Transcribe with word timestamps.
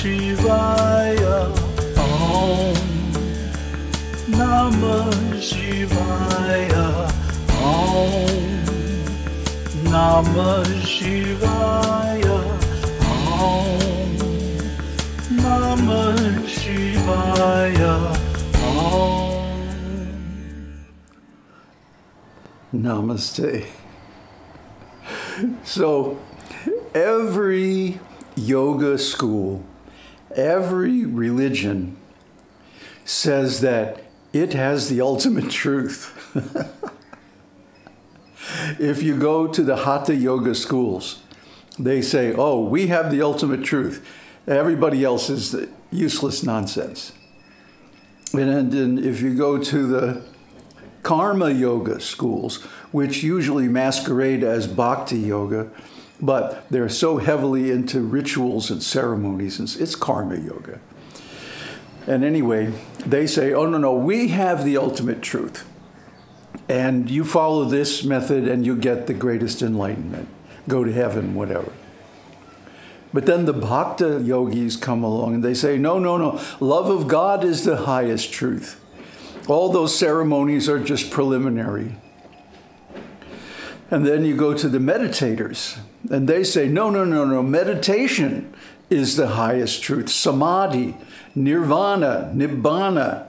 Namah 0.00 0.40
Shivaya. 0.56 1.36
Om 2.00 2.76
Namah 9.84 10.62
Shivaya. 10.88 12.38
Om 13.28 14.16
Namah 15.36 16.44
Shivaya. 16.48 17.94
Om. 18.64 19.44
Namaste. 22.72 23.66
So, 25.64 26.18
every 26.94 28.00
yoga 28.34 28.96
school, 28.96 29.64
every 30.40 31.04
religion 31.04 31.96
says 33.04 33.60
that 33.60 34.02
it 34.32 34.54
has 34.54 34.88
the 34.88 35.00
ultimate 35.00 35.50
truth. 35.50 36.16
if 38.80 39.02
you 39.02 39.18
go 39.18 39.46
to 39.46 39.62
the 39.62 39.76
Hatha 39.76 40.14
yoga 40.14 40.54
schools, 40.54 41.22
they 41.78 42.00
say, 42.00 42.32
oh, 42.34 42.64
we 42.64 42.88
have 42.88 43.10
the 43.10 43.22
ultimate 43.22 43.64
truth. 43.64 44.06
Everybody 44.46 45.04
else 45.04 45.28
is 45.28 45.54
useless 45.90 46.42
nonsense. 46.42 47.12
And 48.32 48.98
if 48.98 49.20
you 49.20 49.36
go 49.36 49.58
to 49.58 49.86
the 49.86 50.22
karma 51.02 51.50
yoga 51.50 52.00
schools, 52.00 52.62
which 52.92 53.22
usually 53.22 53.68
masquerade 53.68 54.44
as 54.44 54.66
bhakti 54.66 55.18
yoga, 55.18 55.70
but 56.20 56.68
they're 56.70 56.88
so 56.88 57.18
heavily 57.18 57.70
into 57.70 58.00
rituals 58.00 58.70
and 58.70 58.82
ceremonies, 58.82 59.58
and 59.58 59.74
it's 59.80 59.94
karma 59.94 60.36
yoga. 60.36 60.80
And 62.06 62.24
anyway, 62.24 62.72
they 63.06 63.26
say, 63.26 63.52
oh, 63.52 63.66
no, 63.66 63.78
no, 63.78 63.94
we 63.94 64.28
have 64.28 64.64
the 64.64 64.76
ultimate 64.76 65.22
truth. 65.22 65.66
And 66.68 67.10
you 67.10 67.24
follow 67.24 67.64
this 67.64 68.04
method 68.04 68.48
and 68.48 68.64
you 68.64 68.76
get 68.76 69.06
the 69.06 69.14
greatest 69.14 69.60
enlightenment, 69.60 70.28
go 70.68 70.84
to 70.84 70.92
heaven, 70.92 71.34
whatever. 71.34 71.72
But 73.12 73.26
then 73.26 73.44
the 73.44 73.52
bhakta 73.52 74.20
yogis 74.22 74.76
come 74.76 75.02
along 75.02 75.34
and 75.34 75.44
they 75.44 75.54
say, 75.54 75.78
no, 75.78 75.98
no, 75.98 76.16
no, 76.16 76.40
love 76.60 76.88
of 76.88 77.08
God 77.08 77.44
is 77.44 77.64
the 77.64 77.76
highest 77.76 78.32
truth. 78.32 78.80
All 79.48 79.70
those 79.70 79.96
ceremonies 79.98 80.68
are 80.68 80.78
just 80.78 81.10
preliminary. 81.10 81.96
And 83.90 84.06
then 84.06 84.24
you 84.24 84.36
go 84.36 84.54
to 84.54 84.68
the 84.68 84.78
meditators, 84.78 85.78
and 86.08 86.28
they 86.28 86.44
say, 86.44 86.68
no, 86.68 86.88
no, 86.88 87.04
no, 87.04 87.24
no, 87.24 87.42
meditation 87.42 88.54
is 88.88 89.16
the 89.16 89.28
highest 89.28 89.82
truth. 89.82 90.08
Samadhi, 90.08 90.96
nirvana, 91.34 92.32
nibbana. 92.34 93.26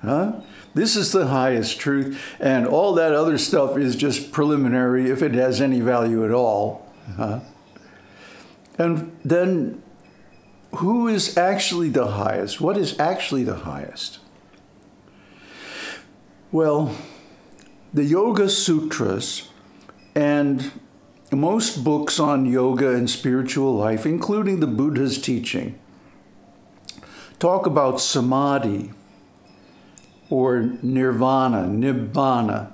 Huh? 0.00 0.40
This 0.74 0.94
is 0.94 1.10
the 1.10 1.26
highest 1.26 1.80
truth, 1.80 2.20
and 2.38 2.66
all 2.66 2.94
that 2.94 3.12
other 3.12 3.36
stuff 3.36 3.76
is 3.76 3.96
just 3.96 4.30
preliminary 4.30 5.10
if 5.10 5.22
it 5.22 5.34
has 5.34 5.60
any 5.60 5.80
value 5.80 6.24
at 6.24 6.30
all. 6.30 6.86
Huh? 7.16 7.40
And 8.78 9.16
then, 9.24 9.82
who 10.76 11.08
is 11.08 11.36
actually 11.36 11.88
the 11.88 12.06
highest? 12.06 12.60
What 12.60 12.76
is 12.76 12.98
actually 13.00 13.42
the 13.42 13.56
highest? 13.56 14.20
Well, 16.52 16.94
the 17.92 18.04
Yoga 18.04 18.48
Sutras 18.48 19.48
and 20.14 20.70
most 21.36 21.84
books 21.84 22.18
on 22.18 22.46
yoga 22.46 22.90
and 22.94 23.08
spiritual 23.08 23.74
life, 23.74 24.06
including 24.06 24.60
the 24.60 24.66
Buddha's 24.66 25.20
teaching, 25.20 25.78
talk 27.38 27.66
about 27.66 28.00
samadhi 28.00 28.90
or 30.30 30.74
nirvana, 30.82 31.64
nibbana, 31.68 32.72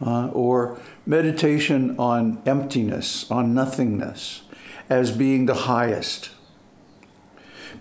uh, 0.00 0.28
or 0.28 0.78
meditation 1.06 1.96
on 1.98 2.40
emptiness, 2.46 3.28
on 3.30 3.54
nothingness, 3.54 4.42
as 4.88 5.10
being 5.10 5.46
the 5.46 5.54
highest. 5.54 6.30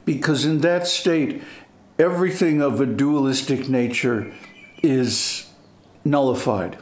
Because 0.06 0.46
in 0.46 0.62
that 0.62 0.88
state, 0.88 1.44
everything 2.00 2.62
of 2.62 2.80
a 2.80 2.86
dualistic 2.86 3.70
nature 3.70 4.34
is 4.82 5.50
nullified, 6.04 6.78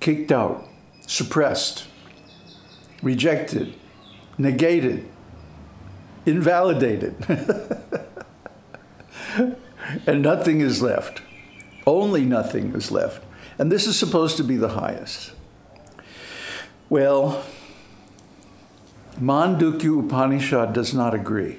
kicked 0.00 0.30
out, 0.30 0.66
suppressed, 1.12 1.84
rejected, 3.02 3.74
negated, 4.38 5.06
invalidated. 6.24 7.14
and 10.06 10.22
nothing 10.22 10.62
is 10.62 10.80
left. 10.80 11.20
Only 11.86 12.24
nothing 12.24 12.74
is 12.74 12.90
left. 12.90 13.22
And 13.58 13.70
this 13.70 13.86
is 13.86 13.98
supposed 13.98 14.38
to 14.38 14.42
be 14.42 14.56
the 14.56 14.70
highest. 14.70 15.32
Well, 16.88 17.44
Mandukya 19.20 20.06
Upanishad 20.06 20.72
does 20.72 20.94
not 20.94 21.12
agree. 21.12 21.58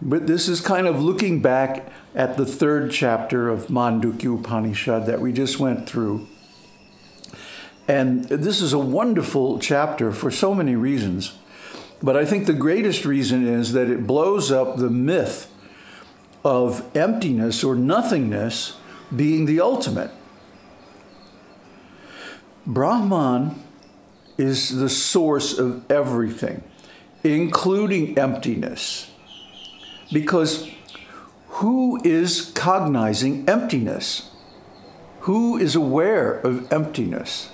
But 0.00 0.28
this 0.28 0.48
is 0.48 0.60
kind 0.60 0.86
of 0.86 1.02
looking 1.02 1.42
back 1.42 1.90
at 2.14 2.36
the 2.36 2.46
third 2.46 2.92
chapter 2.92 3.48
of 3.48 3.66
Mandukya 3.66 4.38
Upanishad 4.38 5.06
that 5.06 5.20
we 5.20 5.32
just 5.32 5.58
went 5.58 5.88
through. 5.88 6.28
And 7.88 8.24
this 8.24 8.60
is 8.60 8.72
a 8.72 8.78
wonderful 8.78 9.58
chapter 9.58 10.12
for 10.12 10.30
so 10.30 10.54
many 10.54 10.76
reasons. 10.76 11.36
But 12.02 12.16
I 12.16 12.24
think 12.24 12.46
the 12.46 12.52
greatest 12.52 13.04
reason 13.04 13.46
is 13.46 13.72
that 13.72 13.88
it 13.88 14.06
blows 14.06 14.50
up 14.50 14.76
the 14.76 14.90
myth 14.90 15.50
of 16.44 16.84
emptiness 16.96 17.62
or 17.62 17.74
nothingness 17.74 18.76
being 19.14 19.46
the 19.46 19.60
ultimate. 19.60 20.10
Brahman 22.66 23.62
is 24.38 24.76
the 24.76 24.88
source 24.88 25.58
of 25.58 25.90
everything, 25.90 26.62
including 27.22 28.18
emptiness. 28.18 29.10
Because 30.12 30.68
who 31.48 32.00
is 32.04 32.52
cognizing 32.54 33.48
emptiness? 33.48 34.30
Who 35.20 35.56
is 35.56 35.74
aware 35.74 36.32
of 36.32 36.72
emptiness? 36.72 37.50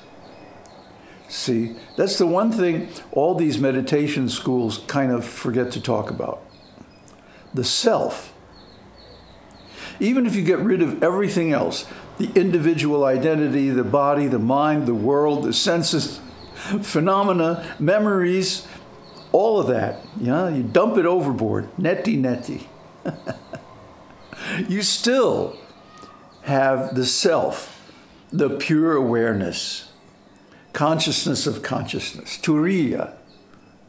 See, 1.29 1.77
that's 1.97 2.17
the 2.17 2.27
one 2.27 2.51
thing 2.51 2.89
all 3.13 3.35
these 3.35 3.59
meditation 3.59 4.29
schools 4.29 4.79
kind 4.87 5.13
of 5.13 5.25
forget 5.25 5.71
to 5.73 5.81
talk 5.81 6.11
about 6.11 6.43
the 7.53 7.65
self. 7.65 8.35
Even 10.01 10.27
if 10.27 10.37
you 10.37 10.43
get 10.43 10.59
rid 10.59 10.81
of 10.81 11.03
everything 11.03 11.53
else, 11.53 11.87
the 12.19 12.31
individual 12.35 13.05
identity, 13.05 13.71
the 13.71 13.85
body, 13.85 14.27
the 14.27 14.39
mind, 14.39 14.87
the 14.87 14.95
world, 14.95 15.45
the 15.45 15.53
senses, 15.53 16.21
phenomena, 16.83 17.75
memories, 17.79 18.67
all 19.33 19.61
of 19.61 19.67
that, 19.69 20.05
yeah, 20.21 20.49
you 20.49 20.63
dump 20.63 20.97
it 20.99 21.07
overboard, 21.07 21.69
neti 21.77 22.19
neti. 22.19 22.65
you 24.69 24.83
still 24.83 25.59
have 26.43 26.95
the 26.95 27.05
self, 27.05 27.93
the 28.31 28.51
pure 28.51 28.95
awareness, 28.95 29.91
consciousness 30.79 31.45
of 31.49 31.61
consciousness, 31.61 32.39
turiya. 32.39 33.13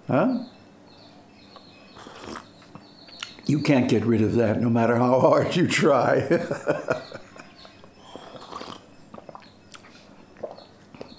Huh? 0.08 0.40
You 3.46 3.60
can't 3.60 3.88
get 3.88 4.04
rid 4.04 4.24
of 4.24 4.34
that 4.34 4.60
no 4.60 4.72
matter 4.72 4.96
how 4.96 5.20
hard 5.20 5.56
you 5.56 5.68
try. 5.68 6.22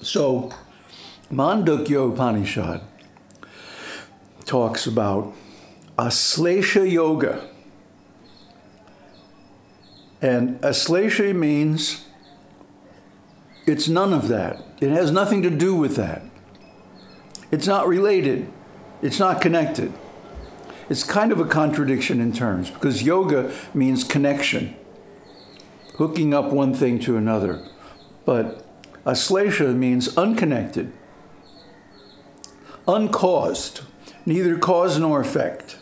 so, 0.03 0.50
Mandukya 1.33 2.12
Upanishad 2.15 2.81
talks 4.47 4.89
about 4.89 5.33
Aslesha 5.97 6.91
Yoga. 6.91 7.49
And 10.21 10.61
Aslesha 10.62 11.33
means 11.33 12.06
it's 13.71 13.89
none 13.89 14.13
of 14.13 14.29
that. 14.29 14.63
It 14.81 14.91
has 14.91 15.11
nothing 15.13 15.43
to 15.43 15.51
do 15.51 15.75
with 15.77 15.95
that. 15.97 16.23
It's 17.53 17.67
not 17.67 17.87
related. 17.87 18.51
It's 19.01 19.19
not 19.19 19.41
connected. 19.41 19.93
It's 20.89 21.05
kind 21.05 21.31
of 21.31 21.39
a 21.39 21.45
contradiction 21.45 22.21
in 22.21 22.33
terms 22.33 22.69
because 22.69 23.05
yoga 23.05 23.55
means 23.73 24.03
connection, 24.03 24.75
hooking 25.95 26.35
up 26.35 26.47
one 26.47 26.75
thing 26.75 26.99
to 27.01 27.17
another. 27.17 27.65
But 28.25 28.67
aslesha 29.05 29.75
means 29.75 30.17
unconnected, 30.17 30.93
uncaused, 32.89 33.83
neither 34.27 34.59
cause 34.59 34.99
nor 34.99 35.21
effect. 35.21 35.79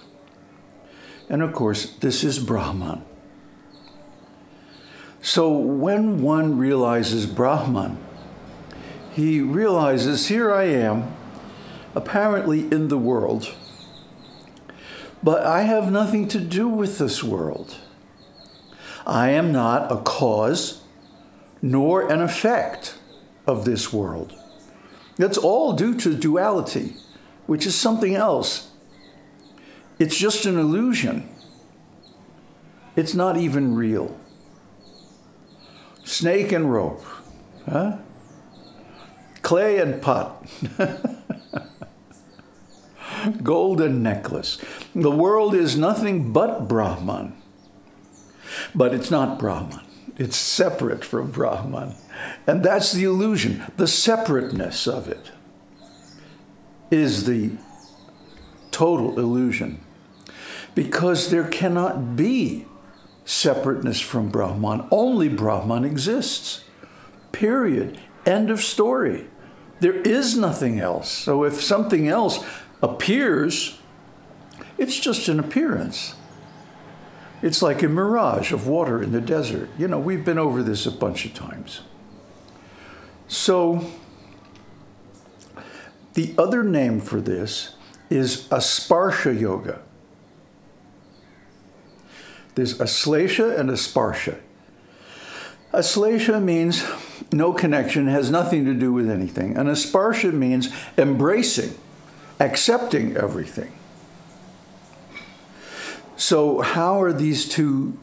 And 1.30 1.42
of 1.42 1.54
course, 1.54 1.90
this 1.94 2.22
is 2.22 2.38
Brahman. 2.38 3.02
So 5.28 5.50
when 5.50 6.22
one 6.22 6.56
realizes 6.56 7.26
Brahman, 7.26 7.98
he 9.12 9.42
realizes 9.42 10.28
here 10.28 10.50
I 10.50 10.64
am, 10.64 11.14
apparently 11.94 12.60
in 12.60 12.88
the 12.88 12.96
world 12.96 13.54
But 15.22 15.44
I 15.44 15.64
have 15.64 15.92
nothing 15.92 16.28
to 16.28 16.40
do 16.40 16.66
with 16.66 16.96
this 16.96 17.22
world. 17.22 17.76
I 19.06 19.28
am 19.28 19.52
not 19.52 19.92
a 19.92 19.98
cause 19.98 20.80
nor 21.60 22.10
an 22.10 22.22
effect 22.22 22.96
of 23.46 23.66
this 23.66 23.92
world. 23.92 24.32
That's 25.18 25.36
all 25.36 25.74
due 25.74 25.94
to 25.98 26.14
duality, 26.14 26.96
which 27.46 27.66
is 27.66 27.74
something 27.74 28.14
else. 28.14 28.70
It's 29.98 30.16
just 30.16 30.46
an 30.46 30.56
illusion. 30.56 31.28
It's 32.96 33.12
not 33.12 33.36
even 33.36 33.74
real. 33.74 34.18
Snake 36.08 36.52
and 36.52 36.72
rope, 36.72 37.04
huh? 37.70 37.98
Clay 39.42 39.78
and 39.78 40.00
pot. 40.00 40.42
Golden 43.42 44.02
necklace. 44.02 44.58
The 44.94 45.10
world 45.10 45.54
is 45.54 45.76
nothing 45.76 46.32
but 46.32 46.66
Brahman. 46.66 47.36
But 48.74 48.94
it's 48.94 49.10
not 49.10 49.38
Brahman. 49.38 49.84
It's 50.16 50.38
separate 50.38 51.04
from 51.04 51.30
Brahman. 51.30 51.94
And 52.46 52.64
that's 52.64 52.92
the 52.92 53.04
illusion. 53.04 53.70
The 53.76 53.86
separateness 53.86 54.86
of 54.86 55.08
it 55.08 55.30
is 56.90 57.26
the 57.26 57.50
total 58.70 59.20
illusion. 59.20 59.80
Because 60.74 61.30
there 61.30 61.46
cannot 61.46 62.16
be 62.16 62.64
separateness 63.28 64.00
from 64.00 64.30
Brahman. 64.30 64.88
Only 64.90 65.28
Brahman 65.28 65.84
exists. 65.84 66.64
Period. 67.30 68.00
End 68.24 68.48
of 68.48 68.62
story. 68.62 69.26
There 69.80 70.00
is 70.00 70.34
nothing 70.34 70.80
else. 70.80 71.10
So 71.10 71.44
if 71.44 71.62
something 71.62 72.08
else 72.08 72.42
appears, 72.80 73.78
it's 74.78 74.98
just 74.98 75.28
an 75.28 75.38
appearance. 75.38 76.14
It's 77.42 77.60
like 77.60 77.82
a 77.82 77.88
mirage 77.88 78.50
of 78.50 78.66
water 78.66 79.02
in 79.02 79.12
the 79.12 79.20
desert. 79.20 79.68
You 79.76 79.88
know, 79.88 79.98
we've 79.98 80.24
been 80.24 80.38
over 80.38 80.62
this 80.62 80.86
a 80.86 80.90
bunch 80.90 81.26
of 81.26 81.34
times. 81.34 81.82
So, 83.28 83.84
the 86.14 86.34
other 86.38 86.64
name 86.64 86.98
for 86.98 87.20
this 87.20 87.74
is 88.08 88.48
Asparsha 88.48 89.38
Yoga. 89.38 89.82
There's 92.58 92.76
Aslesha 92.78 93.56
and 93.56 93.70
Asparsha. 93.70 94.40
Aslesha 95.72 96.42
means 96.42 96.84
no 97.30 97.52
connection, 97.52 98.08
has 98.08 98.32
nothing 98.32 98.64
to 98.64 98.74
do 98.74 98.92
with 98.92 99.08
anything. 99.08 99.56
And 99.56 99.68
Asparsha 99.68 100.32
means 100.32 100.68
embracing, 100.96 101.78
accepting 102.40 103.16
everything. 103.16 103.72
So, 106.16 106.58
how 106.62 107.00
are 107.00 107.12
these 107.12 107.48
two 107.48 107.96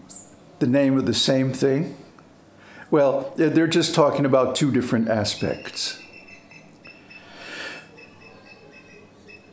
the 0.59 0.67
name 0.67 0.97
of 0.97 1.05
the 1.05 1.13
same 1.13 1.51
thing? 1.51 1.97
Well, 2.89 3.33
they're 3.35 3.67
just 3.67 3.93
talking 3.93 4.23
about 4.23 4.55
two 4.55 4.71
different 4.71 5.09
aspects. 5.09 5.99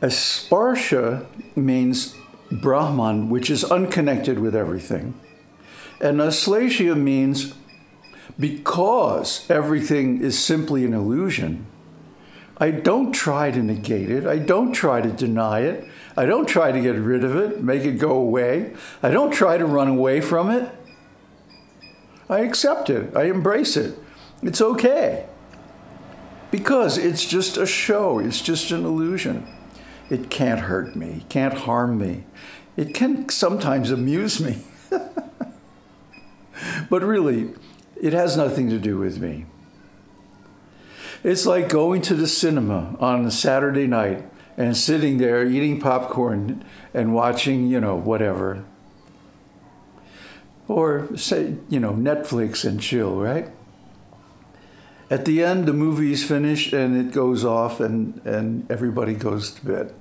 Asparsha 0.01 1.25
means 1.57 2.15
Brahman, 2.61 3.29
which 3.29 3.49
is 3.49 3.63
unconnected 3.63 4.39
with 4.39 4.55
everything. 4.55 5.19
And 5.99 6.19
Aslesha 6.19 6.95
means 6.97 7.53
because 8.39 9.49
everything 9.49 10.21
is 10.21 10.37
simply 10.37 10.85
an 10.85 10.93
illusion, 10.93 11.65
I 12.57 12.71
don't 12.71 13.11
try 13.11 13.51
to 13.51 13.61
negate 13.61 14.09
it. 14.09 14.25
I 14.25 14.37
don't 14.37 14.73
try 14.73 15.01
to 15.01 15.09
deny 15.09 15.61
it. 15.61 15.87
I 16.15 16.25
don't 16.25 16.47
try 16.47 16.71
to 16.71 16.79
get 16.79 16.95
rid 16.95 17.23
of 17.23 17.35
it, 17.35 17.63
make 17.63 17.83
it 17.83 17.93
go 17.93 18.11
away. 18.11 18.73
I 19.01 19.09
don't 19.09 19.31
try 19.31 19.57
to 19.57 19.65
run 19.65 19.87
away 19.87 20.21
from 20.21 20.49
it. 20.51 20.69
I 22.29 22.39
accept 22.39 22.89
it. 22.89 23.15
I 23.15 23.23
embrace 23.23 23.75
it. 23.75 23.97
It's 24.43 24.61
okay. 24.61 25.25
Because 26.51 26.97
it's 26.97 27.25
just 27.25 27.57
a 27.57 27.65
show, 27.65 28.19
it's 28.19 28.41
just 28.41 28.71
an 28.71 28.85
illusion. 28.85 29.47
It 30.13 30.29
can't 30.29 30.59
hurt 30.59 30.95
me, 30.95 31.25
can't 31.27 31.55
harm 31.55 31.97
me. 31.97 32.25
It 32.77 32.93
can 32.93 33.27
sometimes 33.29 33.89
amuse 33.89 34.39
me. 34.39 34.59
but 36.87 37.01
really, 37.01 37.55
it 37.99 38.13
has 38.13 38.37
nothing 38.37 38.69
to 38.69 38.77
do 38.77 38.99
with 38.99 39.19
me. 39.19 39.47
It's 41.23 41.47
like 41.47 41.67
going 41.67 42.03
to 42.03 42.13
the 42.13 42.27
cinema 42.27 42.95
on 42.99 43.25
a 43.25 43.31
Saturday 43.31 43.87
night 43.87 44.23
and 44.55 44.77
sitting 44.77 45.17
there 45.17 45.47
eating 45.47 45.79
popcorn 45.79 46.63
and 46.93 47.15
watching, 47.15 47.65
you 47.65 47.81
know, 47.81 47.95
whatever. 47.95 48.63
Or 50.67 51.09
say, 51.17 51.55
you 51.69 51.79
know, 51.79 51.93
Netflix 51.93 52.63
and 52.63 52.79
chill, 52.79 53.15
right? 53.15 53.49
At 55.09 55.25
the 55.25 55.43
end, 55.43 55.65
the 55.65 55.73
movie's 55.73 56.23
finished 56.23 56.71
and 56.71 56.95
it 56.95 57.11
goes 57.11 57.43
off 57.43 57.79
and, 57.79 58.21
and 58.27 58.69
everybody 58.71 59.15
goes 59.15 59.49
to 59.53 59.65
bed. 59.65 59.95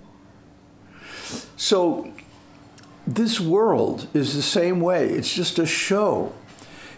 So, 1.56 2.12
this 3.06 3.40
world 3.40 4.06
is 4.14 4.34
the 4.34 4.42
same 4.42 4.80
way. 4.80 5.08
It's 5.08 5.34
just 5.34 5.58
a 5.58 5.66
show. 5.66 6.32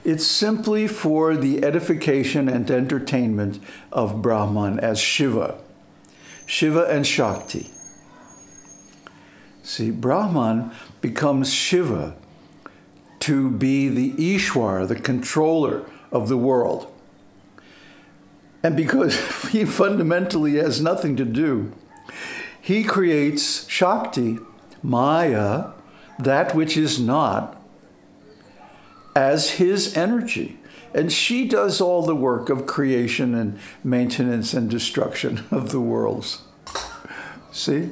It's 0.05 0.27
simply 0.27 0.87
for 0.87 1.35
the 1.35 1.65
edification 1.65 2.49
and 2.49 2.71
entertainment 2.71 3.59
of 3.91 4.21
Brahman 4.21 4.79
as 4.79 4.99
Shiva. 4.99 5.59
Shiva 6.47 6.85
and 6.85 7.07
Shakti. 7.07 7.71
See, 9.63 9.91
Brahman 9.91 10.73
becomes 11.01 11.53
Shiva 11.53 12.15
to 13.21 13.51
be 13.51 13.89
the 13.89 14.13
Ishwar, 14.13 14.87
the 14.87 14.95
controller 14.95 15.87
of 16.13 16.29
the 16.29 16.37
world. 16.37 16.93
And 18.63 18.77
because 18.77 19.49
he 19.49 19.65
fundamentally 19.65 20.57
has 20.57 20.83
nothing 20.83 21.17
to 21.17 21.25
do, 21.25 21.73
he 22.64 22.82
creates 22.82 23.69
Shakti, 23.69 24.38
Maya, 24.82 25.72
that 26.19 26.55
which 26.55 26.78
is 26.78 26.99
not, 26.99 27.62
as 29.14 29.50
his 29.50 29.94
energy. 29.99 30.59
And 30.94 31.12
she 31.12 31.47
does 31.47 31.83
all 31.83 32.06
the 32.06 32.16
work 32.16 32.49
of 32.49 32.66
creation 32.66 33.35
and 33.35 33.59
maintenance 33.85 34.54
and 34.54 34.71
destruction 34.71 35.44
of 35.50 35.73
the 35.73 35.80
worlds. 35.80 36.40
See? 37.52 37.90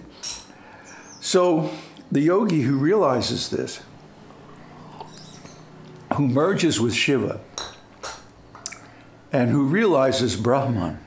So 1.21 1.71
the 2.11 2.21
yogi 2.21 2.63
who 2.63 2.79
realizes 2.79 3.51
this, 3.51 3.83
who 6.15 6.29
merges 6.29 6.81
with 6.81 6.95
Shiva, 6.95 7.43
and 9.31 9.51
who 9.51 9.67
realizes 9.67 10.35
Brahman, 10.35 10.99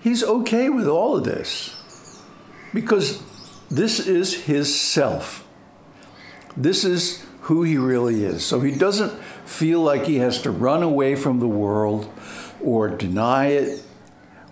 he's 0.00 0.22
okay 0.22 0.68
with 0.68 0.86
all 0.86 1.16
of 1.16 1.24
this 1.24 1.76
because 2.72 3.22
this 3.70 4.06
is 4.06 4.44
his 4.44 4.78
self. 4.78 5.46
This 6.56 6.84
is 6.84 7.24
who 7.42 7.62
he 7.62 7.76
really 7.76 8.24
is. 8.24 8.44
So 8.44 8.60
he 8.60 8.72
doesn't 8.72 9.12
feel 9.44 9.80
like 9.80 10.04
he 10.04 10.16
has 10.16 10.42
to 10.42 10.50
run 10.50 10.82
away 10.82 11.16
from 11.16 11.40
the 11.40 11.48
world 11.48 12.12
or 12.62 12.88
deny 12.88 13.46
it 13.46 13.82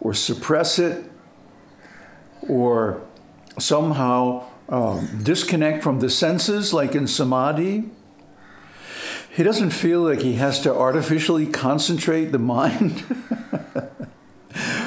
or 0.01 0.15
suppress 0.15 0.79
it 0.79 1.05
or 2.49 3.03
somehow 3.59 4.45
um, 4.69 5.21
disconnect 5.23 5.83
from 5.83 6.01
the 6.01 6.11
senses, 6.11 6.73
like 6.73 6.95
in 6.95 7.07
samadhi. 7.07 7.91
He 9.31 9.43
doesn't 9.43 9.71
feel 9.71 10.03
like 10.03 10.21
he 10.21 10.35
has 10.35 10.61
to 10.63 10.75
artificially 10.75 11.47
concentrate 11.47 12.27
the 12.27 12.39
mind, 12.41 13.05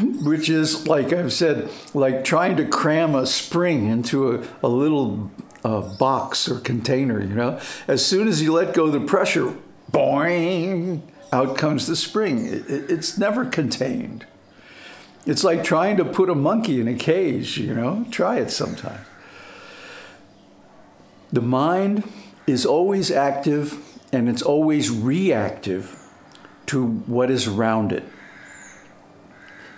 which 0.01 0.49
is, 0.49 0.87
like 0.87 1.13
I've 1.13 1.33
said, 1.33 1.69
like 1.93 2.23
trying 2.23 2.57
to 2.57 2.65
cram 2.65 3.15
a 3.15 3.25
spring 3.25 3.87
into 3.87 4.33
a, 4.33 4.47
a 4.63 4.67
little 4.67 5.31
uh, 5.63 5.81
box 5.81 6.49
or 6.49 6.59
container, 6.59 7.21
you 7.21 7.35
know. 7.35 7.59
As 7.87 8.05
soon 8.05 8.27
as 8.27 8.41
you 8.41 8.53
let 8.53 8.73
go 8.73 8.89
the 8.89 8.99
pressure, 8.99 9.55
boing, 9.91 11.01
out 11.31 11.57
comes 11.57 11.87
the 11.87 11.95
spring. 11.95 12.45
It, 12.47 12.65
it's 12.67 13.17
never 13.17 13.45
contained. 13.45 14.25
It's 15.25 15.43
like 15.43 15.63
trying 15.63 15.97
to 15.97 16.05
put 16.05 16.29
a 16.29 16.35
monkey 16.35 16.81
in 16.81 16.87
a 16.87 16.95
cage, 16.95 17.57
you 17.57 17.73
know. 17.73 18.05
Try 18.09 18.39
it 18.39 18.51
sometime. 18.51 19.05
The 21.31 21.41
mind 21.41 22.09
is 22.47 22.65
always 22.65 23.11
active 23.11 23.77
and 24.11 24.27
it's 24.27 24.41
always 24.41 24.89
reactive 24.89 25.97
to 26.65 26.85
what 26.85 27.31
is 27.31 27.47
around 27.47 27.91
it. 27.91 28.03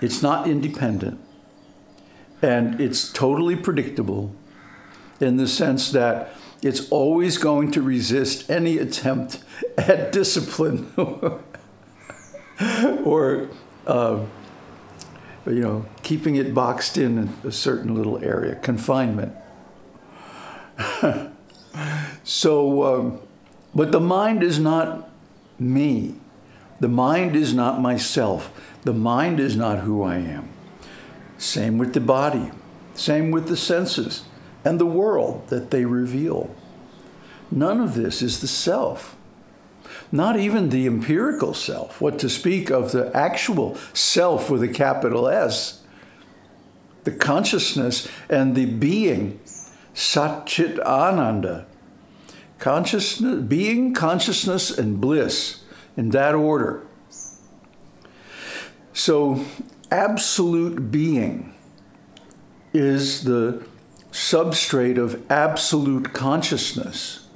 It's 0.04 0.22
not 0.22 0.50
independent 0.50 1.18
and 2.42 2.82
it's 2.82 3.10
totally 3.10 3.56
predictable 3.56 4.36
in 5.22 5.38
the 5.38 5.48
sense 5.48 5.92
that 5.92 6.36
it's 6.62 6.90
always 6.90 7.38
going 7.38 7.72
to 7.72 7.82
resist 7.82 8.50
any 8.50 8.78
attempt 8.80 9.42
at 9.78 10.12
discipline 10.20 10.92
or, 13.06 13.50
uh, 13.88 14.26
you 15.46 15.62
know, 15.62 15.86
keeping 16.04 16.36
it 16.36 16.54
boxed 16.54 16.98
in 16.98 17.34
a 17.46 17.52
certain 17.54 17.96
little 17.96 18.22
area, 18.22 18.56
confinement. 18.56 19.34
so, 22.26 22.84
um, 22.84 23.20
but 23.74 23.94
the 23.94 24.02
mind 24.02 24.44
is 24.44 24.60
not 24.60 25.10
me. 25.58 26.16
The 26.84 26.90
mind 26.90 27.38
is 27.38 27.54
not 27.54 27.80
myself. 27.80 28.52
The 28.82 28.92
mind 28.92 29.40
is 29.40 29.56
not 29.56 29.80
who 29.80 30.04
I 30.04 30.18
am. 30.18 30.50
Same 31.38 31.78
with 31.78 31.94
the 31.94 32.02
body. 32.02 32.52
Same 32.94 33.32
with 33.32 33.48
the 33.48 33.56
senses 33.56 34.26
and 34.66 34.82
the 34.82 34.86
world 34.86 35.48
that 35.48 35.72
they 35.72 35.86
reveal. 35.86 36.54
None 37.50 37.80
of 37.80 37.96
this 37.96 38.22
is 38.22 38.42
the 38.42 38.50
self. 38.50 39.16
Not 40.12 40.38
even 40.38 40.72
the 40.72 40.86
empirical 40.86 41.54
self, 41.54 42.02
what 42.02 42.20
to 42.20 42.28
speak 42.28 42.70
of 42.70 42.92
the 42.92 43.16
actual 43.16 43.76
self 43.94 44.50
with 44.50 44.62
a 44.62 44.68
capital 44.68 45.30
S, 45.30 45.84
the 47.06 47.12
consciousness 47.12 48.10
and 48.28 48.56
the 48.56 48.66
being, 48.66 49.40
Satchit 49.96 50.80
Ananda. 50.80 51.66
Consciousness, 52.60 53.42
being, 53.42 53.94
consciousness, 53.94 54.78
and 54.78 55.00
bliss 55.00 55.63
in 55.96 56.10
that 56.10 56.36
order. 56.36 56.86
So, 58.94 59.44
absolute 59.92 60.92
being 60.92 61.54
is 62.74 63.24
the 63.24 63.64
substrate 64.12 64.98
of 64.98 65.22
absolute 65.32 66.14
consciousness, 66.14 67.28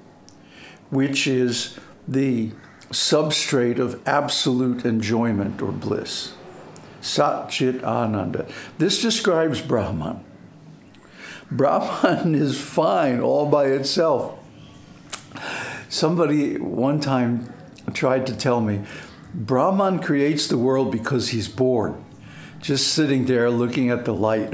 which 0.89 1.27
is 1.27 1.77
the 2.07 2.51
substrate 2.91 3.79
of 3.79 4.01
absolute 4.07 4.85
enjoyment 4.85 5.61
or 5.61 5.71
bliss. 5.71 6.33
Satchit 7.01 7.83
Ananda. 7.83 8.47
This 8.77 9.01
describes 9.01 9.61
Brahman. 9.61 10.23
Brahman 11.49 12.35
is 12.35 12.59
fine 12.59 13.19
all 13.19 13.45
by 13.45 13.65
itself. 13.67 14.37
Somebody 15.89 16.57
one 16.57 16.99
time 16.99 17.53
tried 17.97 18.27
to 18.27 18.37
tell 18.37 18.61
me 18.61 18.83
Brahman 19.33 19.99
creates 19.99 20.47
the 20.47 20.57
world 20.57 20.91
because 20.91 21.29
he's 21.29 21.49
bored, 21.49 21.95
just 22.61 22.93
sitting 22.93 23.25
there 23.25 23.49
looking 23.49 23.89
at 23.89 24.05
the 24.05 24.13
light. 24.13 24.53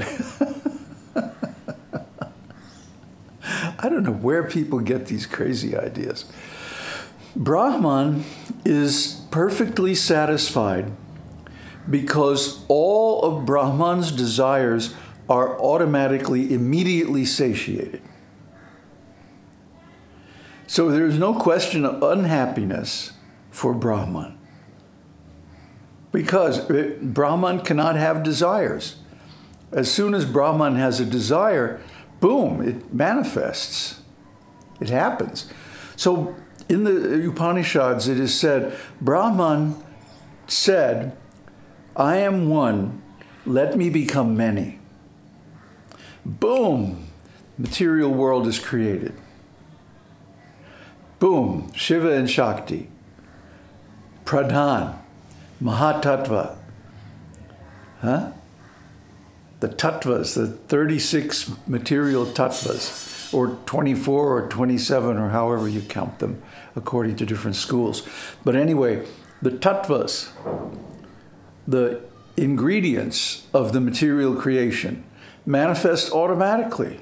I 3.78 3.88
don't 3.90 4.02
know 4.02 4.12
where 4.12 4.48
people 4.48 4.80
get 4.80 5.06
these 5.06 5.26
crazy 5.26 5.76
ideas. 5.76 6.24
Brahman 7.36 8.24
is 8.64 9.20
perfectly 9.30 9.94
satisfied 9.94 10.90
because 11.88 12.64
all 12.68 13.22
of 13.22 13.44
Brahman's 13.44 14.10
desires 14.10 14.94
are 15.28 15.60
automatically, 15.60 16.54
immediately 16.54 17.26
satiated. 17.26 18.00
So 20.66 20.90
there's 20.90 21.18
no 21.18 21.34
question 21.34 21.84
of 21.84 22.02
unhappiness 22.02 23.13
for 23.54 23.72
Brahman. 23.72 24.36
Because 26.10 26.68
uh, 26.68 26.96
Brahman 27.00 27.60
cannot 27.60 27.94
have 27.94 28.24
desires. 28.24 28.96
As 29.70 29.90
soon 29.90 30.12
as 30.12 30.24
Brahman 30.24 30.74
has 30.74 30.98
a 30.98 31.04
desire, 31.04 31.80
boom, 32.20 32.60
it 32.60 32.92
manifests. 32.92 34.00
It 34.80 34.88
happens. 34.88 35.48
So 35.94 36.34
in 36.68 36.82
the 36.82 37.28
Upanishads, 37.28 38.08
it 38.08 38.18
is 38.18 38.38
said, 38.38 38.76
Brahman 39.00 39.76
said, 40.48 41.16
I 41.94 42.16
am 42.16 42.48
one, 42.48 43.02
let 43.46 43.76
me 43.76 43.88
become 43.88 44.36
many. 44.36 44.80
Boom, 46.26 47.06
material 47.56 48.10
world 48.10 48.48
is 48.48 48.58
created. 48.58 49.14
Boom, 51.20 51.72
Shiva 51.72 52.10
and 52.10 52.28
Shakti. 52.28 52.90
Pradhan, 54.24 54.98
Mahatattva. 55.62 56.56
Huh? 58.00 58.32
The 59.60 59.68
tattvas, 59.68 60.34
the 60.34 60.46
36 60.46 61.52
material 61.66 62.26
tattvas, 62.26 63.32
or 63.32 63.58
24 63.66 64.36
or 64.36 64.48
27, 64.48 65.16
or 65.16 65.30
however 65.30 65.68
you 65.68 65.80
count 65.80 66.18
them, 66.18 66.42
according 66.76 67.16
to 67.16 67.26
different 67.26 67.56
schools. 67.56 68.06
But 68.44 68.56
anyway, 68.56 69.06
the 69.40 69.50
tattvas, 69.50 70.30
the 71.66 72.02
ingredients 72.36 73.46
of 73.54 73.72
the 73.72 73.80
material 73.80 74.34
creation, 74.34 75.04
manifest 75.46 76.12
automatically. 76.12 77.00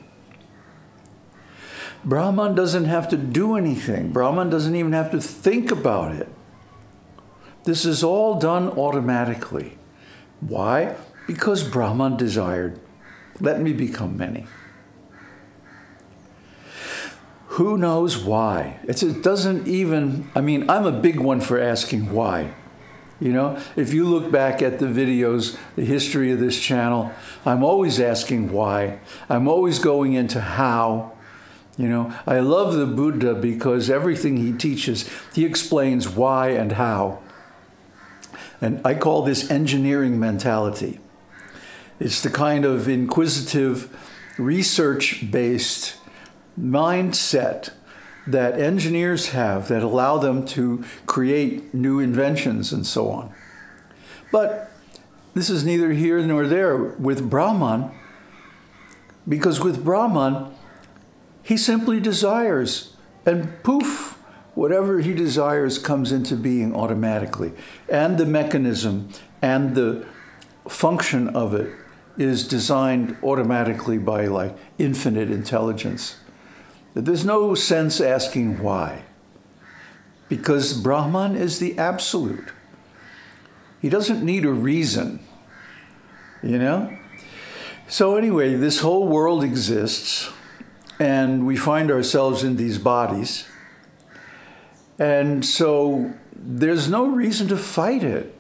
Brahman 2.05 2.55
doesn't 2.55 2.87
have 2.87 3.09
to 3.11 3.17
do 3.17 3.55
anything. 3.55 4.13
Brahman 4.13 4.51
doesn't 4.51 4.75
even 4.75 4.93
have 4.93 5.11
to 5.13 5.21
think 5.21 5.71
about 5.71 6.13
it. 6.13 6.29
This 7.65 7.85
is 7.85 8.03
all 8.03 8.39
done 8.39 8.71
automatically. 8.71 9.79
Why? 10.41 10.97
Because 11.27 11.63
Brahman 11.63 12.17
desired, 12.17 12.81
let 13.41 13.61
me 13.61 13.73
become 13.73 14.17
many. 14.17 14.47
Who 17.57 17.77
knows 17.77 18.17
why? 18.17 18.81
It's, 18.85 19.03
it 19.03 19.23
doesn't 19.23 19.69
even, 19.69 20.31
I 20.35 20.41
mean, 20.41 20.69
I'm 20.71 20.87
a 20.87 20.93
big 20.93 21.21
one 21.21 21.41
for 21.41 21.61
asking 21.61 22.11
why. 22.11 22.55
You 23.21 23.33
know, 23.33 23.63
if 23.77 23.95
you 23.95 24.09
look 24.09 24.33
back 24.33 24.63
at 24.63 24.81
the 24.81 24.87
videos, 24.87 25.57
the 25.77 25.85
history 25.85 26.33
of 26.33 26.41
this 26.41 26.61
channel, 26.61 27.13
I'm 27.47 27.63
always 27.63 28.01
asking 28.01 28.51
why. 28.51 28.99
I'm 29.29 29.47
always 29.47 29.79
going 29.79 30.15
into 30.15 30.41
how. 30.41 31.13
You 31.79 31.89
know, 31.89 32.13
I 32.27 32.41
love 32.41 32.75
the 32.75 32.87
Buddha 32.87 33.35
because 33.35 33.89
everything 33.89 34.39
he 34.39 34.53
teaches, 34.53 35.09
he 35.35 35.45
explains 35.45 36.09
why 36.09 36.49
and 36.49 36.73
how. 36.73 37.21
And 38.63 38.81
I 38.87 38.95
call 38.95 39.23
this 39.23 39.51
engineering 39.51 40.21
mentality. 40.21 41.01
It's 41.99 42.23
the 42.23 42.31
kind 42.31 42.65
of 42.65 42.89
inquisitive, 42.89 43.95
research 44.39 45.31
based 45.31 45.97
mindset 46.59 47.71
that 48.27 48.59
engineers 48.59 49.31
have 49.31 49.69
that 49.69 49.83
allow 49.83 50.17
them 50.17 50.47
to 50.47 50.85
create 51.07 51.75
new 51.75 51.99
inventions 51.99 52.73
and 52.73 52.87
so 52.87 53.11
on. 53.11 53.35
But 54.31 54.71
this 55.35 55.51
is 55.51 55.65
neither 55.65 55.93
here 55.93 56.25
nor 56.25 56.47
there 56.47 56.77
with 56.77 57.29
Brahman, 57.29 57.91
because 59.29 59.61
with 59.61 59.85
Brahman, 59.85 60.55
he 61.43 61.57
simply 61.57 61.99
desires, 62.01 62.97
and 63.27 63.63
poof, 63.63 64.12
whatever 64.55 65.01
he 65.01 65.15
desires 65.15 65.79
comes 65.79 66.13
into 66.13 66.37
being 66.37 66.75
automatically. 66.75 67.53
And 67.89 68.19
the 68.19 68.27
mechanism 68.27 69.11
and 69.41 69.75
the 69.75 70.07
function 70.69 71.29
of 71.29 71.55
it 71.55 71.73
is 72.19 72.47
designed 72.47 73.17
automatically 73.23 73.99
by 73.99 74.27
like 74.27 74.57
infinite 74.79 75.31
intelligence. 75.31 76.17
There's 76.95 77.25
no 77.25 77.55
sense 77.55 78.01
asking 78.01 78.63
why, 78.63 79.05
because 80.29 80.75
Brahman 80.75 81.37
is 81.37 81.59
the 81.59 81.79
absolute. 81.79 82.51
He 83.81 83.89
doesn't 83.89 84.23
need 84.23 84.45
a 84.45 84.53
reason, 84.53 85.21
you 86.43 86.59
know? 86.59 86.97
So, 87.89 88.17
anyway, 88.17 88.55
this 88.55 88.81
whole 88.81 89.09
world 89.09 89.43
exists, 89.43 90.31
and 90.99 91.47
we 91.47 91.57
find 91.57 91.91
ourselves 91.91 92.45
in 92.45 92.57
these 92.57 92.79
bodies. 92.79 93.47
And 95.03 95.45
so, 95.45 96.15
there's 96.33 96.89
no 96.89 97.07
reason 97.09 97.49
to 97.49 97.57
fight 97.57 98.05
it 98.05 98.33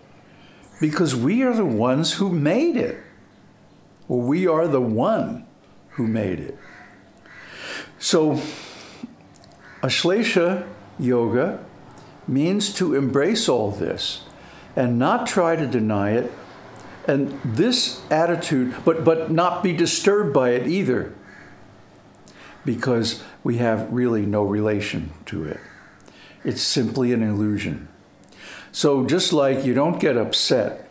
because 0.80 1.16
we 1.16 1.42
are 1.42 1.52
the 1.52 1.64
ones 1.64 2.12
who 2.12 2.30
made 2.30 2.76
it, 2.76 3.02
or 4.06 4.20
we 4.20 4.46
are 4.46 4.68
the 4.68 4.80
one 4.80 5.44
who 5.96 6.06
made 6.06 6.38
it. 6.38 6.56
So, 7.98 8.40
Ashlesha 9.82 10.68
yoga 11.00 11.64
means 12.28 12.72
to 12.74 12.94
embrace 12.94 13.48
all 13.48 13.72
this 13.72 14.22
and 14.76 15.00
not 15.00 15.26
try 15.26 15.56
to 15.56 15.66
deny 15.66 16.12
it. 16.12 16.30
And 17.08 17.40
this 17.44 18.00
attitude, 18.08 18.76
but, 18.84 19.02
but 19.02 19.32
not 19.32 19.64
be 19.64 19.72
disturbed 19.72 20.32
by 20.32 20.50
it 20.50 20.68
either, 20.68 21.12
because 22.64 23.20
we 23.42 23.56
have 23.56 23.92
really 23.92 24.24
no 24.24 24.44
relation 24.44 25.10
to 25.26 25.42
it. 25.42 25.58
It's 26.44 26.62
simply 26.62 27.12
an 27.12 27.22
illusion. 27.22 27.88
So, 28.72 29.06
just 29.06 29.32
like 29.32 29.64
you 29.64 29.74
don't 29.74 30.00
get 30.00 30.16
upset 30.16 30.90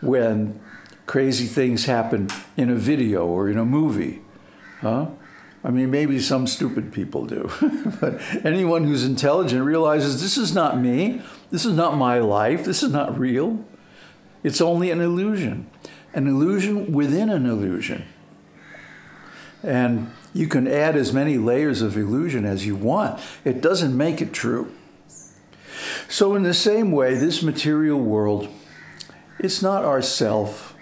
when 0.00 0.60
crazy 1.06 1.46
things 1.46 1.86
happen 1.86 2.28
in 2.56 2.70
a 2.70 2.74
video 2.74 3.26
or 3.26 3.48
in 3.48 3.58
a 3.58 3.64
movie, 3.64 4.20
huh? 4.80 5.06
I 5.64 5.70
mean, 5.70 5.90
maybe 5.90 6.18
some 6.18 6.46
stupid 6.46 6.92
people 6.92 7.24
do, 7.24 7.50
but 8.00 8.20
anyone 8.44 8.84
who's 8.84 9.04
intelligent 9.04 9.64
realizes 9.64 10.20
this 10.20 10.36
is 10.36 10.54
not 10.54 10.78
me, 10.78 11.22
this 11.50 11.64
is 11.64 11.72
not 11.72 11.96
my 11.96 12.18
life, 12.18 12.64
this 12.64 12.82
is 12.82 12.90
not 12.90 13.18
real. 13.18 13.64
It's 14.42 14.60
only 14.60 14.90
an 14.90 15.00
illusion, 15.00 15.70
an 16.14 16.26
illusion 16.26 16.92
within 16.92 17.30
an 17.30 17.46
illusion. 17.46 18.04
And 19.62 20.10
you 20.34 20.48
can 20.48 20.66
add 20.66 20.96
as 20.96 21.12
many 21.12 21.38
layers 21.38 21.80
of 21.80 21.96
illusion 21.96 22.44
as 22.44 22.66
you 22.66 22.74
want, 22.74 23.20
it 23.44 23.60
doesn't 23.60 23.96
make 23.96 24.20
it 24.20 24.32
true. 24.32 24.72
So, 26.12 26.34
in 26.34 26.42
the 26.42 26.52
same 26.52 26.92
way, 26.92 27.14
this 27.14 27.42
material 27.42 27.98
world, 27.98 28.46
it's 29.38 29.62
not 29.62 29.82
our 29.82 30.02
self, 30.02 30.76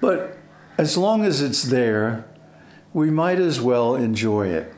but 0.00 0.38
as 0.76 0.96
long 0.96 1.24
as 1.24 1.40
it's 1.40 1.62
there, 1.62 2.24
we 2.92 3.12
might 3.12 3.38
as 3.38 3.60
well 3.60 3.94
enjoy 3.94 4.48
it. 4.48 4.74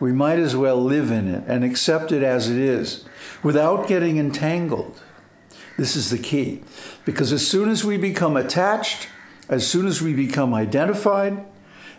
We 0.00 0.12
might 0.12 0.38
as 0.38 0.56
well 0.56 0.82
live 0.82 1.10
in 1.10 1.28
it 1.28 1.44
and 1.46 1.64
accept 1.64 2.12
it 2.12 2.22
as 2.22 2.48
it 2.48 2.56
is 2.56 3.04
without 3.42 3.88
getting 3.88 4.16
entangled. 4.16 5.02
This 5.76 5.94
is 5.94 6.08
the 6.08 6.16
key. 6.16 6.62
Because 7.04 7.30
as 7.30 7.46
soon 7.46 7.68
as 7.68 7.84
we 7.84 7.98
become 7.98 8.38
attached, 8.38 9.08
as 9.50 9.66
soon 9.66 9.86
as 9.86 10.00
we 10.00 10.14
become 10.14 10.54
identified, 10.54 11.44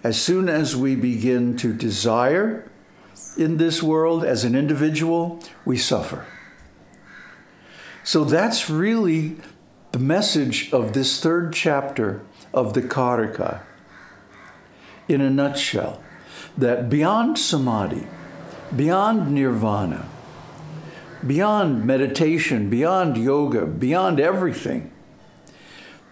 as 0.03 0.19
soon 0.19 0.49
as 0.49 0.75
we 0.75 0.95
begin 0.95 1.55
to 1.57 1.71
desire 1.71 2.67
in 3.37 3.57
this 3.57 3.83
world 3.83 4.25
as 4.25 4.43
an 4.43 4.55
individual, 4.55 5.39
we 5.65 5.77
suffer. 5.77 6.25
So 8.09 8.23
that's 8.23 8.71
really 8.71 9.35
the 9.91 9.99
message 9.99 10.73
of 10.73 10.93
this 10.93 11.21
third 11.21 11.53
chapter 11.53 12.23
of 12.51 12.73
the 12.73 12.81
Karika 12.81 13.61
in 15.07 15.21
a 15.21 15.29
nutshell 15.29 16.01
that 16.57 16.89
beyond 16.89 17.37
samadhi, 17.37 18.07
beyond 18.75 19.31
nirvana, 19.31 20.09
beyond 21.27 21.85
meditation, 21.85 22.67
beyond 22.67 23.15
yoga, 23.15 23.67
beyond 23.67 24.19
everything, 24.19 24.89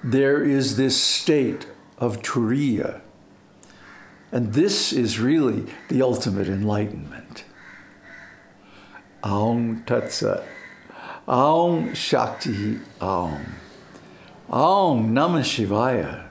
there 0.04 0.44
is 0.44 0.78
this 0.78 1.02
state 1.02 1.66
of 1.98 2.22
turiya. 2.22 3.02
And 4.32 4.54
this 4.54 4.94
is 4.94 5.20
really 5.20 5.66
the 5.90 6.04
ultimate 6.04 6.48
enlightenment. 6.48 7.44
Aum 9.24 9.82
Tat 9.88 10.12
Sat. 10.12 10.44
Aum 11.28 11.94
Shakti 11.94 12.80
Aum. 13.02 13.44
Aum 14.50 15.14
Namah 15.14 15.44
Shivaya. 15.44 16.27